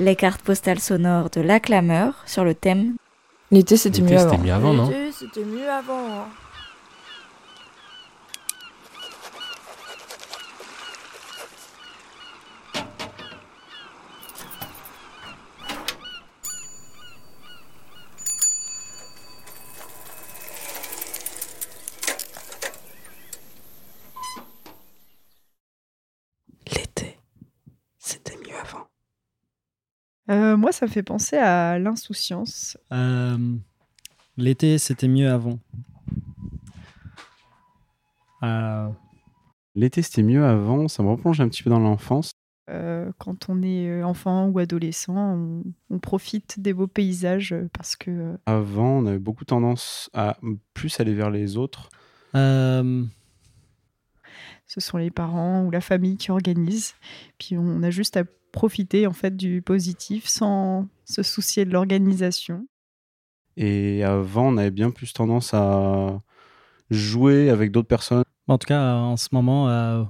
[0.00, 2.94] les cartes postales sonores de la clameur sur le thème
[3.52, 4.30] L'été, c'était mieux avant.
[4.30, 6.20] C'était mieux avant, non L'été, c'était mieux avant.
[6.22, 6.28] hein.
[26.66, 27.18] L'été,
[27.98, 28.86] c'était mieux avant.
[30.30, 32.78] Euh, moi, ça me fait penser à l'insouciance.
[32.92, 33.36] Euh,
[34.36, 35.58] L'été, c'était mieux avant.
[38.42, 38.88] Euh,
[39.74, 40.88] L'été, c'était mieux avant.
[40.88, 42.30] Ça me replonge un petit peu dans l'enfance.
[42.68, 48.36] Euh, quand on est enfant ou adolescent, on, on profite des beaux paysages parce que
[48.46, 50.38] Avant, on avait beaucoup tendance à
[50.74, 51.88] plus aller vers les autres.
[52.36, 53.04] euh,
[54.68, 56.94] ce sont les parents ou la famille qui organisent.
[57.38, 58.22] Puis on a juste à
[58.52, 62.66] profiter en fait du positif sans se soucier de l'organisation.
[63.56, 66.20] Et avant, on avait bien plus tendance à
[66.90, 68.24] jouer avec d'autres personnes.
[68.48, 70.02] en tout cas, en ce moment, euh,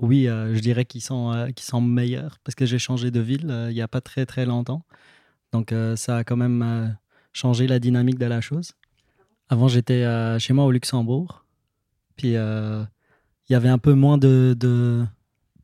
[0.00, 3.20] oui, euh, je dirais qu'ils sont, euh, qu'ils sont meilleurs parce que j'ai changé de
[3.20, 4.84] ville euh, il n'y a pas très très longtemps.
[5.52, 6.88] Donc euh, ça a quand même euh,
[7.32, 8.72] changé la dynamique de la chose.
[9.48, 11.44] Avant, j'étais euh, chez moi au Luxembourg.
[12.16, 12.82] Puis euh,
[13.48, 15.04] il y avait un peu moins de, de,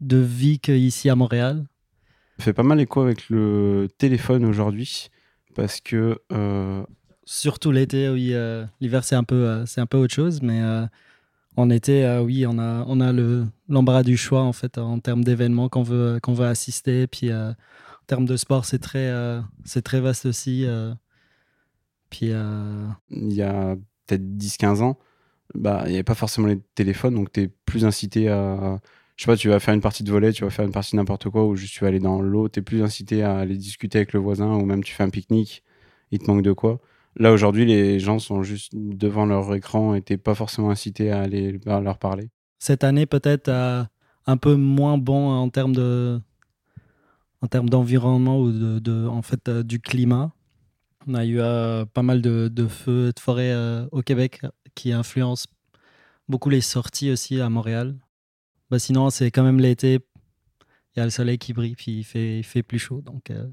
[0.01, 1.65] de vie qu'ici à Montréal.
[2.41, 5.11] Fait pas mal écho avec le téléphone aujourd'hui.
[5.55, 6.83] Parce que euh,
[7.25, 8.31] Surtout l'été, oui.
[8.33, 10.41] euh, L'hiver, c'est un, peu, euh, c'est un peu autre chose.
[10.43, 10.63] Mais
[11.57, 15.25] en été, oui, on a, on a le, l'embarras du choix en fait en termes
[15.25, 17.07] d'événements qu'on veut, qu'on veut assister.
[17.07, 17.55] Puis en
[18.07, 19.13] termes de sport, c'est très,
[19.65, 20.67] c'est très vaste aussi.
[22.09, 22.27] Puis
[23.11, 24.99] il y a peut-être 10-15 ans,
[25.55, 27.15] bah, il n'y avait pas forcément les téléphones.
[27.15, 28.81] Donc, tu es plus incité à.
[29.21, 30.97] Je sais pas, tu vas faire une partie de volet, tu vas faire une partie
[30.97, 32.49] n'importe quoi, ou juste tu vas aller dans l'eau.
[32.49, 35.11] Tu es plus incité à aller discuter avec le voisin, ou même tu fais un
[35.11, 35.63] pique-nique,
[36.11, 36.81] il te manque de quoi.
[37.17, 41.21] Là, aujourd'hui, les gens sont juste devant leur écran et t'es pas forcément incité à
[41.21, 42.31] aller leur parler.
[42.59, 43.85] cette année, peut-être euh,
[44.25, 46.19] un peu moins bon en termes de,
[47.43, 50.33] en termes d'environnement ou de, en fait euh, du climat.
[51.07, 53.55] On a eu euh, pas mal de, de feux et de forêts
[53.93, 54.41] au Québec
[54.75, 55.49] qui influencent
[56.27, 57.97] beaucoup les sorties aussi à Montréal.
[58.71, 59.99] Bah, sinon, c'est quand même l'été.
[60.95, 63.01] Il y a le soleil qui brille, puis il fait, il fait plus chaud.
[63.01, 63.47] Donc, euh,